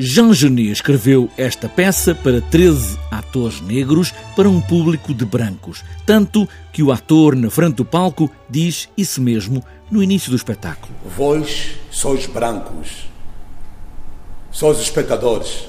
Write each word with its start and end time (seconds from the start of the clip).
Jean 0.00 0.32
Genet 0.32 0.70
escreveu 0.70 1.28
esta 1.36 1.68
peça 1.68 2.14
para 2.14 2.40
13 2.40 2.96
atores 3.10 3.60
negros 3.60 4.14
para 4.36 4.48
um 4.48 4.60
público 4.60 5.12
de 5.12 5.24
brancos, 5.24 5.82
tanto 6.06 6.48
que 6.72 6.84
o 6.84 6.92
ator 6.92 7.34
na 7.34 7.50
frente 7.50 7.74
do 7.74 7.84
palco 7.84 8.30
diz 8.48 8.88
isso 8.96 9.20
mesmo 9.20 9.60
no 9.90 10.00
início 10.00 10.30
do 10.30 10.36
espetáculo. 10.36 10.94
Vós 11.16 11.72
sois 11.90 12.26
brancos, 12.26 13.08
sois 14.52 14.78
espectadores. 14.78 15.68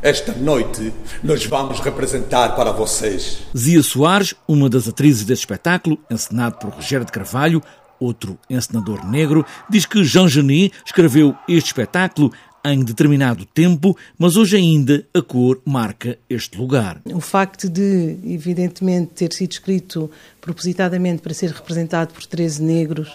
Esta 0.00 0.32
noite 0.32 0.90
nós 1.22 1.44
vamos 1.44 1.80
representar 1.80 2.56
para 2.56 2.72
vocês. 2.72 3.40
Zia 3.54 3.82
Soares, 3.82 4.34
uma 4.48 4.70
das 4.70 4.88
atrizes 4.88 5.22
deste 5.22 5.42
espetáculo, 5.42 5.98
encenado 6.10 6.56
por 6.56 6.70
Rogério 6.70 7.04
de 7.04 7.12
Carvalho, 7.12 7.62
outro 8.00 8.38
encenador 8.48 9.04
negro, 9.06 9.44
diz 9.68 9.84
que 9.84 10.02
Jean 10.02 10.28
Genet 10.28 10.72
escreveu 10.86 11.36
este 11.46 11.66
espetáculo 11.66 12.32
em 12.64 12.82
determinado 12.82 13.44
tempo, 13.44 13.96
mas 14.18 14.36
hoje 14.36 14.56
ainda 14.56 15.06
a 15.12 15.20
cor 15.20 15.60
marca 15.64 16.18
este 16.28 16.56
lugar. 16.56 17.00
O 17.04 17.20
facto 17.20 17.68
de, 17.68 18.16
evidentemente, 18.24 19.12
ter 19.14 19.32
sido 19.32 19.52
escrito 19.52 20.10
propositadamente 20.40 21.20
para 21.20 21.34
ser 21.34 21.50
representado 21.50 22.14
por 22.14 22.24
13 22.24 22.62
negros 22.62 23.08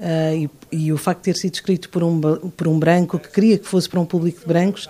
uh, 0.00 0.34
e, 0.34 0.50
e, 0.72 0.92
o 0.92 0.96
facto 0.96 1.18
de 1.18 1.24
ter 1.24 1.36
sido 1.36 1.54
escrito 1.54 1.90
por 1.90 2.02
um, 2.02 2.20
por 2.20 2.66
um 2.66 2.78
branco 2.78 3.18
que 3.18 3.28
queria 3.28 3.58
que 3.58 3.66
fosse 3.66 3.88
para 3.88 4.00
um 4.00 4.06
público 4.06 4.40
de 4.40 4.46
brancos 4.46 4.88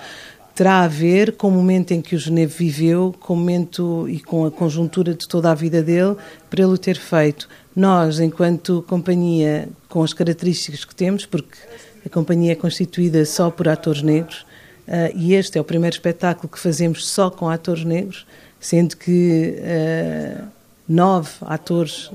terá 0.54 0.82
a 0.82 0.88
ver 0.88 1.32
com 1.32 1.48
o 1.48 1.50
momento 1.50 1.92
em 1.92 2.00
que 2.00 2.14
o 2.14 2.18
Geneve 2.18 2.54
viveu, 2.54 3.14
com 3.18 3.34
o 3.34 3.36
momento 3.36 4.08
e 4.08 4.20
com 4.20 4.46
a 4.46 4.50
conjuntura 4.50 5.12
de 5.12 5.26
toda 5.26 5.50
a 5.50 5.54
vida 5.54 5.82
dele, 5.82 6.16
para 6.48 6.62
ele 6.62 6.72
o 6.72 6.78
ter 6.78 6.96
feito. 6.96 7.48
Nós, 7.74 8.20
enquanto 8.20 8.84
companhia, 8.88 9.68
com 9.88 10.02
as 10.02 10.12
características 10.12 10.84
que 10.84 10.94
temos, 10.94 11.26
porque 11.26 11.58
a 12.06 12.08
companhia 12.08 12.52
é 12.52 12.54
constituída 12.54 13.24
só 13.24 13.50
por 13.50 13.68
atores 13.68 14.02
negros 14.02 14.46
uh, 14.86 15.16
e 15.16 15.34
este 15.34 15.58
é 15.58 15.60
o 15.60 15.64
primeiro 15.64 15.96
espetáculo 15.96 16.48
que 16.48 16.58
fazemos 16.58 17.06
só 17.06 17.30
com 17.30 17.48
atores 17.48 17.84
negros, 17.84 18.24
sendo 18.60 18.96
que 18.96 19.56
uh, 19.58 20.46
nove 20.88 21.30
atores 21.40 22.10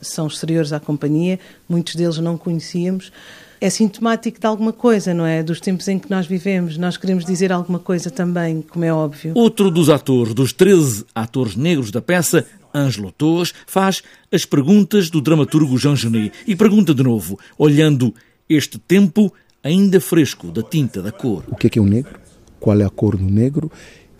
são 0.00 0.26
exteriores 0.26 0.72
à 0.72 0.80
companhia, 0.80 1.38
muitos 1.68 1.94
deles 1.94 2.18
não 2.18 2.36
conhecíamos. 2.36 3.12
É 3.60 3.70
sintomático 3.70 4.38
de 4.38 4.46
alguma 4.46 4.72
coisa, 4.72 5.14
não 5.14 5.24
é? 5.24 5.42
Dos 5.42 5.60
tempos 5.60 5.88
em 5.88 5.98
que 5.98 6.10
nós 6.10 6.26
vivemos. 6.26 6.76
Nós 6.76 6.96
queremos 6.96 7.24
dizer 7.24 7.50
alguma 7.50 7.78
coisa 7.78 8.10
também, 8.10 8.60
como 8.60 8.84
é 8.84 8.92
óbvio. 8.92 9.32
Outro 9.34 9.70
dos 9.70 9.88
atores, 9.88 10.34
dos 10.34 10.52
13 10.52 11.06
atores 11.14 11.56
negros 11.56 11.90
da 11.90 12.02
peça, 12.02 12.44
Ângelo 12.74 13.10
Torres, 13.10 13.54
faz 13.66 14.02
as 14.30 14.44
perguntas 14.44 15.08
do 15.08 15.22
dramaturgo 15.22 15.78
Jean 15.78 15.96
Genet 15.96 16.32
e 16.46 16.54
pergunta 16.54 16.94
de 16.94 17.02
novo, 17.02 17.38
olhando 17.56 18.14
este 18.48 18.78
tempo 18.78 19.32
ainda 19.64 20.00
fresco 20.00 20.48
da 20.48 20.62
tinta 20.62 21.02
da 21.02 21.10
cor. 21.10 21.42
O 21.48 21.56
que 21.56 21.66
é, 21.66 21.70
que 21.70 21.78
é 21.78 21.82
o 21.82 21.86
negro? 21.86 22.20
Qual 22.60 22.78
é 22.80 22.84
a 22.84 22.90
cor 22.90 23.16
do 23.16 23.24
negro 23.24 23.70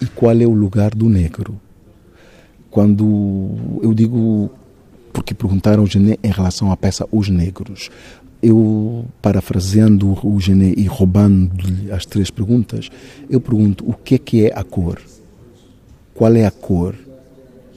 e 0.00 0.06
qual 0.06 0.34
é 0.40 0.46
o 0.46 0.52
lugar 0.52 0.94
do 0.94 1.08
negro? 1.08 1.60
Quando 2.70 3.80
eu 3.82 3.94
digo, 3.94 4.50
porque 5.26 5.34
perguntaram 5.34 5.82
o 5.82 5.86
Gené 5.88 6.16
em 6.22 6.30
relação 6.30 6.70
à 6.70 6.76
peça 6.76 7.04
Os 7.10 7.28
Negros, 7.28 7.90
eu, 8.40 9.04
parafraseando 9.20 10.16
o 10.24 10.40
Gené 10.40 10.72
e 10.76 10.84
roubando-lhe 10.84 11.90
as 11.90 12.06
três 12.06 12.30
perguntas, 12.30 12.88
eu 13.28 13.40
pergunto 13.40 13.84
o 13.88 13.92
que 13.92 14.14
é 14.14 14.18
que 14.18 14.46
é 14.46 14.52
a 14.54 14.62
cor? 14.62 15.00
Qual 16.14 16.32
é 16.32 16.46
a 16.46 16.50
cor? 16.52 16.94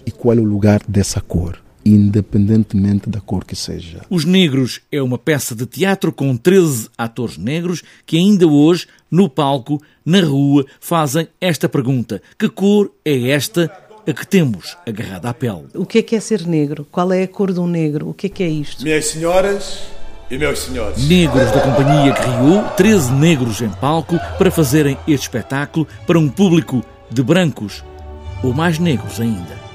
E 0.05 0.11
qual 0.11 0.37
é 0.37 0.39
o 0.39 0.43
lugar 0.43 0.81
dessa 0.87 1.19
cor? 1.19 1.59
independentemente 1.85 3.09
da 3.09 3.21
cor 3.21 3.45
que 3.45 3.55
seja. 3.55 4.01
Os 4.09 4.25
Negros 4.25 4.81
é 4.91 5.01
uma 5.01 5.17
peça 5.17 5.55
de 5.55 5.65
teatro 5.65 6.11
com 6.11 6.35
13 6.35 6.89
atores 6.95 7.37
negros 7.37 7.81
que 8.05 8.17
ainda 8.17 8.45
hoje, 8.45 8.85
no 9.09 9.29
palco, 9.29 9.81
na 10.05 10.21
rua, 10.21 10.65
fazem 10.79 11.27
esta 11.39 11.69
pergunta: 11.69 12.21
que 12.37 12.49
cor 12.49 12.91
é 13.03 13.29
esta 13.29 13.71
a 14.07 14.13
que 14.13 14.25
temos 14.25 14.77
agarrada 14.87 15.29
à 15.29 15.33
pele? 15.33 15.67
O 15.75 15.85
que 15.85 15.99
é 15.99 16.01
que 16.01 16.15
é 16.15 16.19
ser 16.19 16.45
negro? 16.47 16.87
Qual 16.91 17.11
é 17.11 17.23
a 17.23 17.27
cor 17.27 17.53
de 17.53 17.59
um 17.59 17.67
negro? 17.67 18.09
O 18.09 18.13
que 18.13 18.27
é 18.27 18.29
que 18.29 18.43
é 18.43 18.47
isto? 18.47 18.83
Minhas 18.83 19.07
senhoras 19.07 19.83
e 20.29 20.37
meus 20.37 20.59
senhores. 20.59 21.07
Negros 21.07 21.51
da 21.51 21.61
companhia 21.61 22.13
Griot, 22.13 22.75
13 22.77 23.11
negros 23.13 23.61
em 23.61 23.69
palco 23.69 24.19
para 24.37 24.51
fazerem 24.51 24.97
este 25.07 25.23
espetáculo 25.23 25.87
para 26.05 26.19
um 26.19 26.29
público 26.29 26.83
de 27.09 27.23
brancos 27.23 27.83
ou 28.43 28.53
mais 28.53 28.79
negros 28.79 29.19
ainda. 29.19 29.68